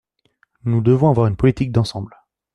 [0.63, 2.15] Nous devons avoir une politique d’ensemble.